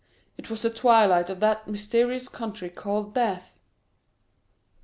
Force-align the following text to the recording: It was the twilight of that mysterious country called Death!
It 0.35 0.49
was 0.49 0.63
the 0.63 0.71
twilight 0.71 1.29
of 1.29 1.41
that 1.41 1.67
mysterious 1.67 2.27
country 2.27 2.71
called 2.71 3.13
Death! 3.13 3.59